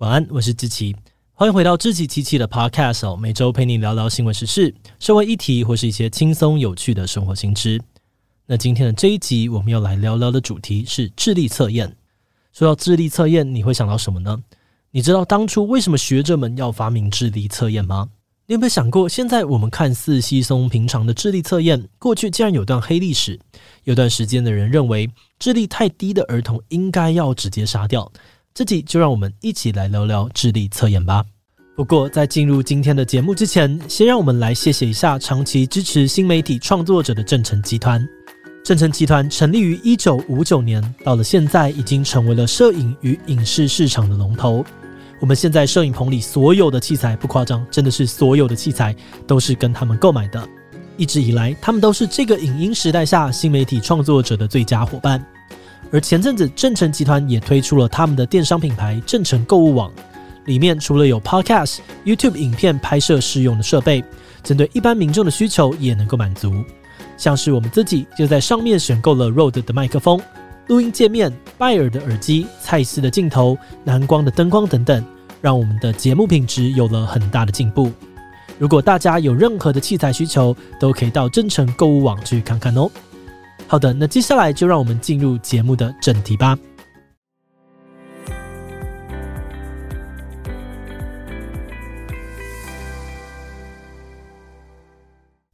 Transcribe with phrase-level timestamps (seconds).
[0.00, 0.96] 晚安，我是志奇，
[1.34, 7.78] 欢迎回到志祺七七的 Podcast 哦，每周陪你聊聊新闻时事、社会议题或是一些轻松有趣的生活新知。
[8.46, 11.94] 那今天的这一集，我们要来聊聊的主题是智力测验。
[12.50, 14.42] 说到智力测验，你会想到什么呢？
[14.90, 18.08] 你知道当初为什么学者们要发明智力测验吗？
[18.46, 23.38] 你有没有想过，现在我们看似稀松平常的智力测验，过去竟然有段黑历史。
[23.84, 28.10] 有段时间的人认为，智力太低的儿童应该要直接杀掉。
[28.52, 31.24] 这集就让我们一起来聊聊智力测验吧。
[31.76, 38.06] 不过，在进入今天的节目之前，先让我们来谢谢一下长期支持新媒体创作者的正成集团。
[38.62, 44.64] 正成集团成立于一九五九年，到了现在已经成为了摄影与影视市场的龙头。
[45.20, 48.94] 我们现在摄影棚里所有的器材，不夸张，真的是所有的器材
[49.26, 50.46] 都是跟他们购买的。
[50.98, 55.24] 一直以来，他们都是这个影音时代下新媒体创作者的最佳伙伴。
[55.92, 59.90] 而前阵子，正成集团也推出了他们的电商品牌正成购物网，
[60.44, 64.04] 里面除了有 Podcast、YouTube 影片拍摄适用的设备，
[64.42, 66.54] 针对一般民众的需求也能够满足。
[67.16, 70.20] 像是我们自己就在上面选购了 Rode 的麦克风、
[70.68, 75.04] 录音界面、拜耳的耳机、蔡司的镜头、蓝光的灯光等等，
[75.40, 77.90] 让我们的节目品质有了很大的进步。
[78.58, 82.88] 如果大家有任何的器材需求，都可以到正成购物网去看看哦。
[83.70, 86.58] 好的，那接下来就让我们进入节目的正题吧。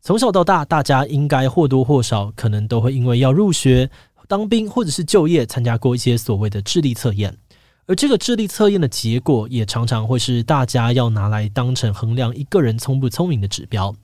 [0.00, 3.90] 从小到大，大家应该或多或少可能都会因为要入学、
[4.26, 7.36] 当兵或者是就业，参加过一些所谓的智力测验。
[7.84, 13.94] 而这个智力测验的结果，也常常会是大家要拿来当成衡量一个人聪不聪明的指标。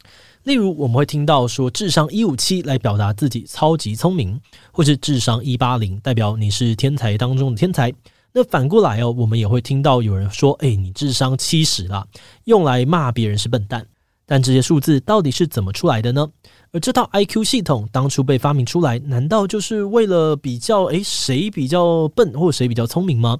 [0.44, 4.40] 例如，我们会听到说智商一五七来表达自己超级聪明，
[4.72, 7.92] 或是智商一八零代表你是天才当中的天才。
[8.32, 12.04] 那反过来哦，我们也会听到有人说：“诶，你智商七十啦，
[12.44, 13.86] 用来骂别人是笨蛋。”
[14.26, 16.26] 但这些数字到底是怎么出来的呢？
[16.72, 23.38] 而这套 IQ 系统当初被发明出来，难道就是为了比较诶谁比较笨或谁比较聪明吗？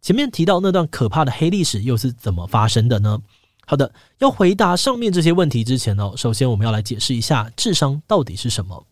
[0.00, 3.20] 前面提到那段可怕的黑历史又是怎么发生的呢？
[3.66, 8.86] 好的，要回答上面这些问题之前呢，首先我们要来解释一下智商到底是什么。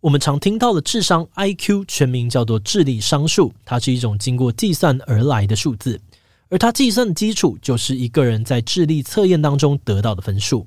[0.00, 6.00] 我们常听到的智商 IQ 全名叫做智力商数，它是一种经过计算而来的数字，
[6.48, 10.66] 而它计算的基础就是一个人在智力测验当中得到的分数。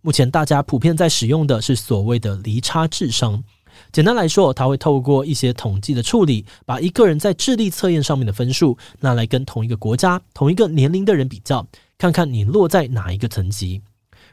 [0.00, 3.42] 目前大家普遍在使用的是所谓的离差智商。
[3.90, 11.66] 简单来说，它会透过一些统计的处理，把一个人在智力测验上面的分数拿来跟同一个国家、同一个年龄的人比较，
[11.98, 13.82] 看看你落在哪一个层级。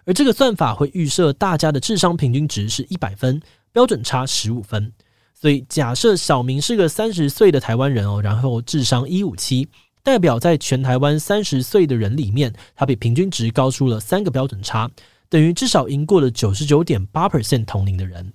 [0.06, 3.42] 而这个算法会预设大家的智商平均值是一百分，
[3.72, 4.92] 标准差十五分。
[5.34, 9.68] 所以假设小明是个三十岁的台湾人哦，然后智商一五七，
[10.04, 14.90] 代表在全台湾三十岁的人里面，他比平均值高出了三个标准差，
[15.30, 18.34] 等于至少赢过了九十九点八 percent 同龄的人。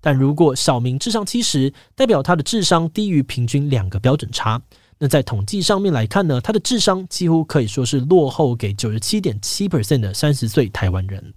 [0.00, 4.62] 但如果小明智商七十，代表他的智商低于平均两个标准差。
[5.02, 11.32] 那在统计上面来看呢，他的智商几乎可以说是落后给九十七点七 percent 的三十岁台湾人。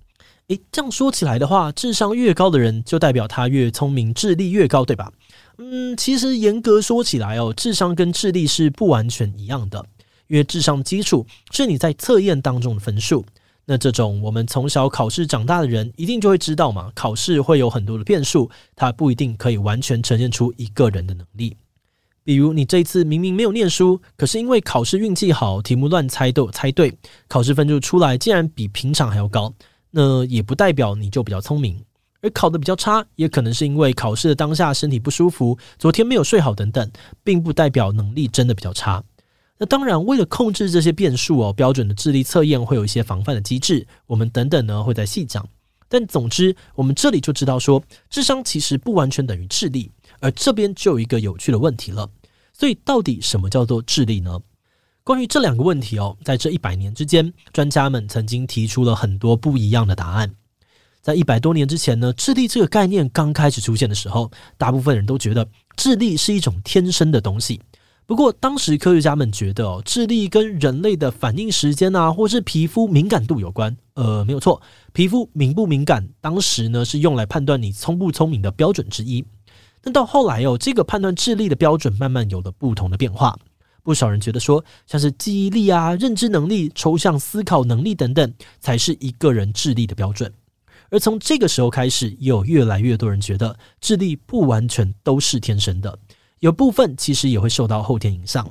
[0.49, 5.09] 诶，这样说起来的话，智商越高的人就代表他越聪明，智力越高，对吧？
[5.59, 9.85] 嗯，其实严格说起来哦，智商跟智力是不完全一样的，
[10.27, 13.25] 因为智商基础是你在测验当中的分数。
[13.65, 21.55] 那这种我们从小考试长大的人，一定就会知道嘛，考试会有很多的变数，它不一定可以完全呈现出一个人的能力。
[22.23, 26.97] 比如你这次明明没有念书，可是因为考试运气好，题目乱猜都有猜对，
[27.27, 29.53] 考试分数出来竟然比平常还要高，
[29.91, 31.83] 那也不代表你就比较聪明。
[32.21, 36.89] 而考得比较差，也可能是因为考试的当下身体不舒服，昨天没有睡好等等，
[37.21, 39.03] 并不代表能力真的比较差。
[39.57, 45.45] 那当然，为了控制这些变数哦，标准的智力测验会有一些防范的机制，我们等等呢会再细讲。
[45.89, 49.91] 但总之，我们这里就知道说，智商其实不完全等于智力，
[50.23, 52.09] 而这边就有一个有趣的问题了。
[52.53, 54.39] 所以，到底什么叫做智力呢？
[55.03, 60.33] 关于这两个问题哦，在这一百年之间，专家们曾经提出了很多不一样的答案。
[61.01, 67.59] 在一百多年之前呢，智力这个概念刚开始出现的时候，大部分人都觉得智力是一种天生的东西。
[68.05, 73.75] 不过，当时科学家们觉得哦，智力跟人类的反应时间啊，或是皮肤敏感度有关。
[73.95, 74.61] 呃，没有错，
[74.93, 79.25] 皮肤敏不敏感，当时呢是用来判断你聪不聪明的标准之一。
[79.83, 83.37] 但到后来哦，这个判断智力的标准慢慢有了不同的变化。
[83.83, 90.33] 不少人觉得说，像是记忆力啊、认知能力、抽象思考能力等等，才是一个人智力的标准。
[90.89, 95.99] 而从这个时候开始，也有越来越多人觉得，智力不完全都是天生的。
[96.39, 98.49] 有部分其实也会受到后天影响。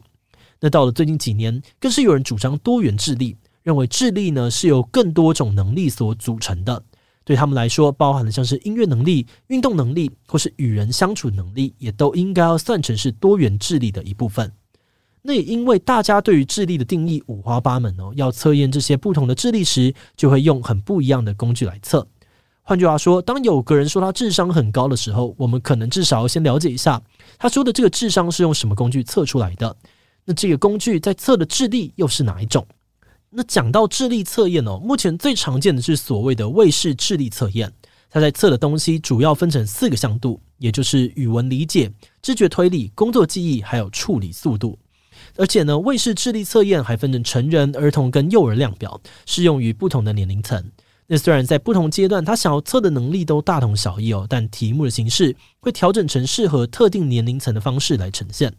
[0.61, 6.85] 那到了最近几年，更是有人主张多元智力，认为智力呢是由更多种能力所组成的。
[7.25, 14.53] 对他们来说，包含了像是音乐能力、运动能力，或是与人相处能力，也都应该要算成是多元智力的一部分。
[15.23, 22.07] 那也因为大家对于智力的定义五花八门哦，要测验这些不同的智力时，就会用很不一样的工具来测。
[22.63, 27.01] 换句话说，当有个人说他智商很高的时候，我们可能至少要先了解一下，
[27.39, 29.77] 他说的这个智商是用什么工具测出来的。
[30.25, 32.67] 那这个工具在测的智力又是哪一种？
[33.35, 37.73] 那讲到智力测验哦，目前最常见的是所谓的魏氏智力测验。
[38.11, 41.91] 它在测的东西主要分成四个向度，也就是语文理解、
[42.21, 44.79] 知觉推理、工作记忆，还有处理速度。
[45.37, 50.63] 而且呢，魏氏智力测验还分成成人、儿童跟幼儿量表，适用于不同的年龄层。
[51.07, 58.53] 那虽然在不同阶段，他想要测的能力都大同小异哦，但题目的形式会调整成适合特定年龄层的方式来呈现。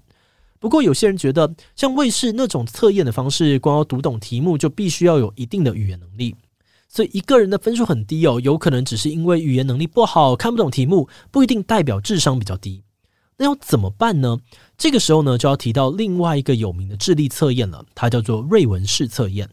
[0.63, 6.33] 不过，有些人觉得，像卫视那种测验的方式，光要读懂题目就必须要有一定的语言能力，
[6.87, 12.81] 所以一个人的分数很低哦，有可能只是因为语言能力不好，看不懂题目，不一定代表智商比较低。
[13.35, 14.37] 那要怎么办呢？
[14.77, 19.49] 这个时候呢，就要提到另外一个有名的智力测验了，它叫做瑞文式测验。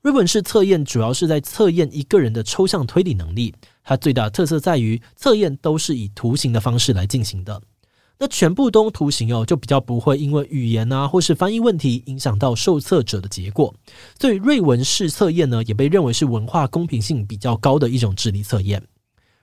[0.00, 3.54] 瑞文式测验主要是在测验一个人的抽象推理能力，
[3.84, 7.60] 它最大的特色在于测验都是以图形的方式来进行的。
[8.18, 13.74] 那全部都图形哦，就比较不会因为语言啊或是翻译问题影响到受测者的结果。
[14.18, 18.82] 所以瑞文式测验呢，也被认为是文化公平性比较高的一种智力测验。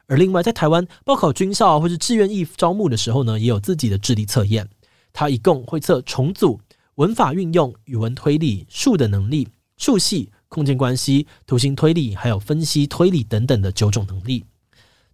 [0.08, 4.68] 而另外，在台湾报考军校或是志愿役招募的时候呢，也有自己的智力测验。
[5.14, 6.60] 它一共会测重组、
[6.96, 9.48] 文法运用、语文推理、数的能力、
[9.78, 14.44] 数系、空间关系、图形推理，还有分析推理等等的九种能力。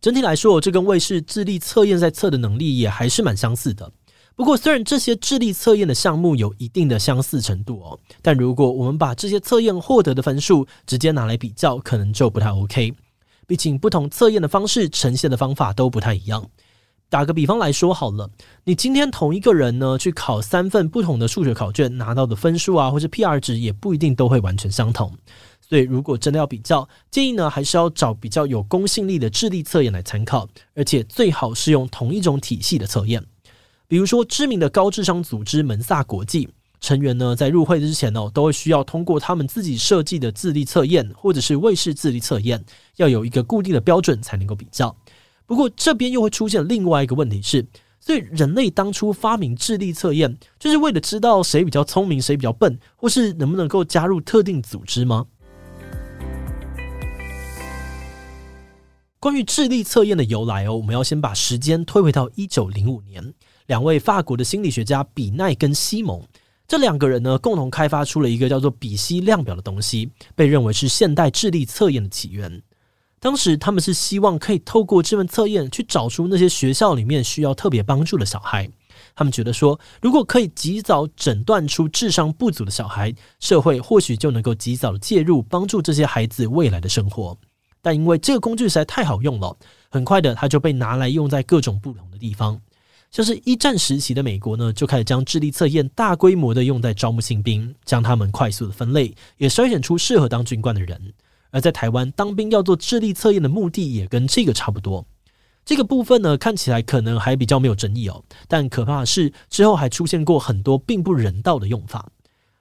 [0.02, 3.92] 整体来说，这跟卫氏智力测验在测的能力也还是蛮相似的。
[4.36, 12.94] 不过，虽然这些智力测验的项目有一定的相似程度哦，但如果我们把这些测验获得的分数直接拿来比较，可能就不太 OK。
[13.46, 16.48] 毕竟，不同测验的方式呈现的方法都不太一样。
[17.10, 18.30] 打个比方来说好了，
[18.64, 25.12] 你今天同一个人呢去考三份不同的数学考卷，拿到的分数啊，或是 PR 值也不一定都会完全相同。
[25.70, 33.24] 所以，如果真的要比较，建议呢还是要找比较有公信力的智力测验来参考，而且最好是用同一种体系的测验。
[33.88, 36.50] 比如说，知名的高智商组织门萨国际
[36.80, 44.96] 成员呢，在入会之前哦，都会需要通过他们自己设计的智力测验，或者是魏氏智力测验，要有一个固定的标准才能够比较。
[45.46, 47.64] 不过，这边又会出现另外一个问题是，
[48.00, 55.28] 所以人类当初发明智力测验，就是为了知道谁比较聪明，谁比较笨，或是能不能够加入特定组织吗？
[59.22, 63.34] 关于智力测验的由来哦，我们要先把时间推回到一九零五年，
[63.68, 66.26] 两位法国的心理学家比奈跟西蒙
[66.66, 72.64] 这两个人呢，共同开发出了一个叫做比希量表的东西，被认为是现代智力测验的起源。
[73.20, 78.70] 当时他们是希望可以透过这份测验去找出那些学校里面需要特别帮助的小孩。
[79.14, 87.38] 他们觉得说，如果可以及早诊断出智商不足的小孩，社会或许就能够及早的介入，帮助这些孩子未来的生活。
[87.82, 89.56] 但因为这个工具实在太好用了，
[89.90, 92.60] 很快的它就被拿来用在各种不同的地方。
[93.12, 101.14] 像是一战时期的美国呢，就开始将智力测验大规模的用在招募新兵，将他们快速的分类，也筛选出适合当军官的人。
[101.52, 105.04] 而在台湾当兵要做智力测验的目的也跟这个差不多。
[105.66, 112.08] 这个部分呢，看起来可能还比较没有争议哦，但可怕的是之后还出现过很多并不人道的用法。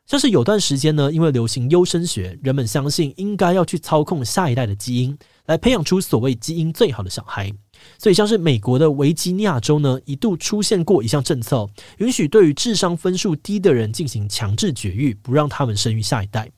[0.08, 7.52] 像是有段时间呢，因为流行优生学，人们相信应该要去操控下一代的基因，来培养出所谓基因最好的小孩。
[7.98, 16.50] 所以，像是美国的维吉尼亚州呢，一度出现过一项政策，允许对于智商分数低的人进行强制绝育，不让他们生育下一代。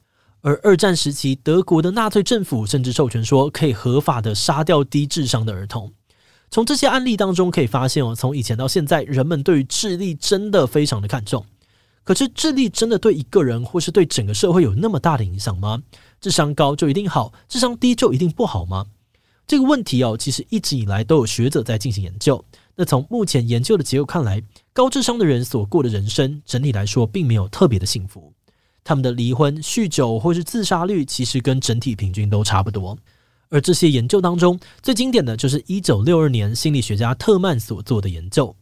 [0.42, 5.92] 而二战时期，德国的纳粹政府甚至授权说，可以合法的杀掉低智商的儿童。
[6.52, 11.44] 从这些案例当中可以发现哦，从以前到现在，人们对于智力真的非常的看重。
[12.02, 15.82] 可是智力真的对一个人或是对整个社会有那么大的影响吗？
[16.20, 18.86] 智商高就一定好，智商低就一定不好吗？
[19.46, 22.44] 这个问题哦，其实一直以来都有学者在进行研究。
[22.76, 24.42] 那从目前研究的结果看来，
[24.72, 28.32] 高智商的人所过的人生整体来说并没有特别的幸福。
[28.82, 32.96] 他们的离婚、酗酒或是自杀率其实跟整体平均都差不多。
[33.50, 38.54] 而这些研究当中最经典的就是一九六二年心理学家特曼所做的研究。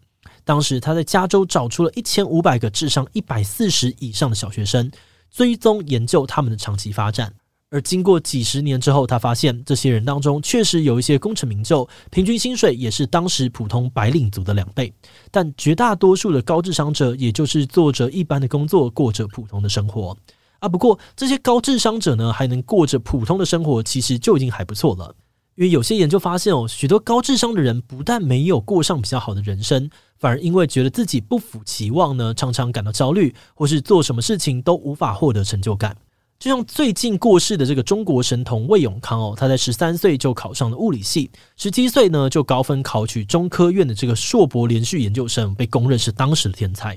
[0.48, 4.90] 当时他在加州找出了一千五百个智商一百四十以上的小学生，
[5.30, 7.30] 追踪研究他们的长期发展。
[7.68, 14.90] 而经过几十年之后，他发现这些人当中确实有一些功成名就，平均薪水也是当时普通白领族的两倍。
[15.30, 20.16] 但绝大多数的高智商者，也就是做着一般的工作，过着普通的生活。
[20.60, 25.14] 啊，不过这些高智商者呢，还能过着普通的生活，其实就已经还不错了。
[25.58, 35.96] 因为有些研究发现哦，许多高智商的人不但没有过上比较好的人生，反而因为觉得自己不符期望呢，常常感到焦虑，或是做什么事情都无法获得成就感。
[36.38, 46.96] 就像最近过世的这个中国神童魏永康哦，他在十三岁就考上了物理系，十七岁呢就高分考取中科院的这个硕博连续研究生，被公认是当时的天才。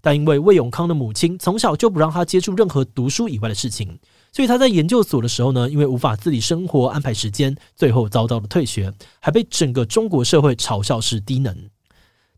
[0.00, 3.98] 但因为魏永康的母亲从小就不让他接触任何读书以外的事情，
[4.32, 11.56] 所以他在研究所的时候呢，因为无法自理生活安排时间，最后遭到了退学，还被整个中国社会嘲笑是低能。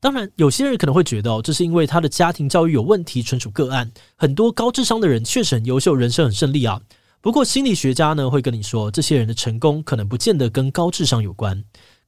[0.00, 3.88] 当然，有些人可能会觉得，这是因为他的家庭教育有问题，纯属个案。
[4.16, 6.80] 很多高智商的人确实很优秀，人生很顺利啊。
[7.20, 11.62] 不过，心理学家呢会跟你说，这些人的成功可能不见得跟高智商有关。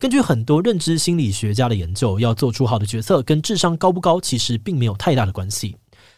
[0.04, 5.74] 根据很多认知心理学家的研究，要做出好的决策，跟智商高不高其实并没有太大的关系。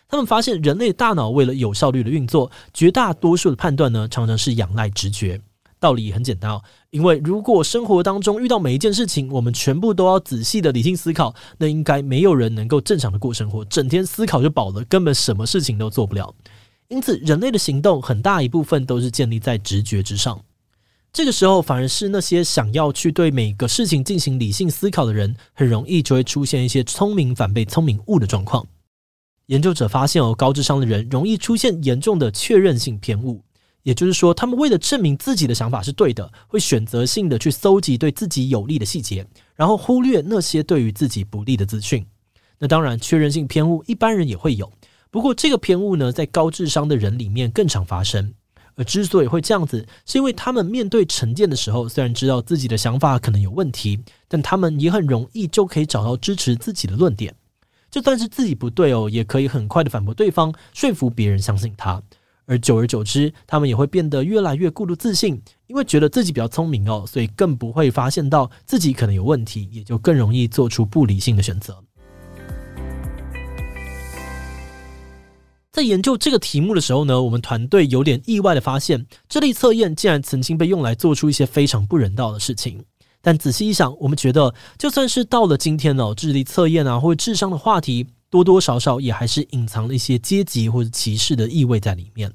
[0.09, 5.41] 他们发现，人类大脑为了有效率的运作，绝大多数的判断呢，常常是仰赖直觉。
[5.79, 16.35] 道理很简单哦，因为如果生活当中遇到每一件事情，我们全部都要仔细的理性思考，那应该没有人能够正常的过生活，整天思考就饱了，根本什么事情都做不了。
[16.89, 20.41] 因此，人类的行动很大一部分都是建立在直觉之上。
[21.17, 28.67] 这个时候，反而是那些想要去对每个事情进行理性思考的人，很容易就会出现一些聪明反被聪明误的状况。
[29.47, 33.43] 研究者发现哦，高智商的人容易出现严重的确认性偏误。
[33.83, 42.05] 也就是说，他们为了证明自己的想法是对的，会选择性的去搜集对自己有利的细节，然后忽略那些对于自己不利的资讯。
[42.59, 44.71] 那当然，确认性偏误一般人也会有，
[45.11, 48.35] 不过这个偏误呢，在高智商的人里面更常发生。
[48.77, 57.35] 而之所以会这样子，是因为他们面对成见的时候，虽然知道自己的想法可能有问题，但他们也很容易就可以找到支持自己的论点。
[57.91, 62.03] 就算是自己不对哦，也可以很快的反驳对方，说服别人相信他。
[62.45, 71.83] 而久而久之，他们也会变得越来越过度自信，因为觉得自己比较聪明哦，所以更不会发现到自己可能有问题，也就更容易做出不理性的选择。
[75.77, 82.83] 在研究这个题目的时候呢，我们团队有点意外的发现，智力测验竟然曾经被用来做出一些非常不人道的事情。
[83.21, 88.07] 但仔细一想，我们觉得，就算是到了今天哦，智力测验啊，或者智商的话题。
[88.31, 92.33] 多多少少也还是隐藏了一些阶级或者歧视的意味在里面。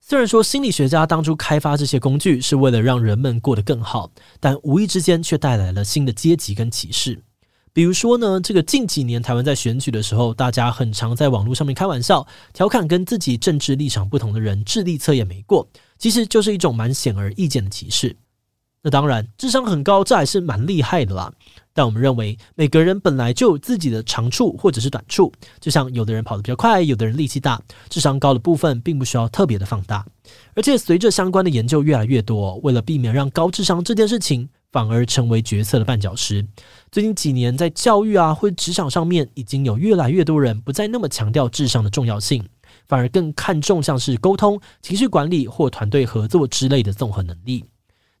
[0.00, 7.22] 虽然说心理学家当初开发这些工具是为了让人们过得更好，但无意之间却带来了新的阶级跟歧视。
[7.76, 15.68] 比如说呢，这个近几年台湾在选举的时候，大家很常在网络上面开玩笑，调侃跟自己政治立场不同的人智力测验没过，
[15.98, 18.16] 其实就是一种蛮显而易见的歧视。
[18.80, 21.30] 那当然，智商很高，这还是蛮厉害的啦。
[21.74, 25.30] 但我们认为，每个人本来就有自己的长处或者是短处，
[25.60, 30.02] 就像有的人跑得比较快，有的人力气大，智商高的部分并不需要特别的放大。
[30.54, 36.46] 而且随着相关的研究越来越多，为了避免让高智商这件事情反而成为决策的绊脚石，
[36.96, 42.42] 最近几年在教育啊或职场上面，已经有越来越多人不再那么强调智商的重要性，
[42.86, 47.62] 反而更看重像是沟通、情绪管理或团队合作之类的综合能力。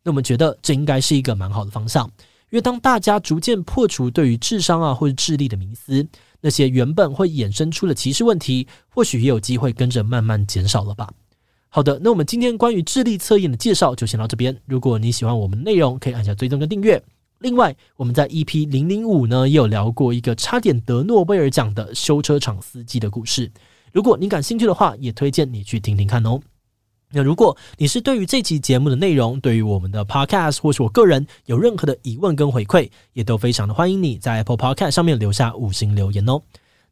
[0.02, 2.04] 那我们觉得这应该是一个蛮好的方向。
[2.50, 6.06] 因为当大家逐渐破除对于智商啊或者智力的迷思，
[6.42, 11.08] 那些原本会衍生出的歧视问题，或许也有机会跟着慢慢减少了吧。
[11.70, 14.54] 好的，那我们今天关于智力测验的介绍就先到这边。
[14.66, 17.02] 如果你喜欢我们的内容，可以按下追踪跟订阅。
[17.40, 23.50] 另外，我们在 EP 零零五呢也有聊过一个差点得诺贝尔奖的修车厂司机的故事。
[23.92, 26.40] 如果你感兴趣的话，也推荐你去听听看哦。
[27.10, 36.42] 那如果你是对于这期节目的内容，对于我们的 Podcast 或是我个人有任何的疑问跟回馈，也都非常的欢迎你在 Apple Podcast 上面留下五星留言哦。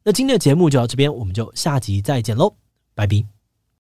[0.03, 2.53] 那今天的节目就到这边，我们就下集再见喽，
[2.93, 3.34] 拜拜。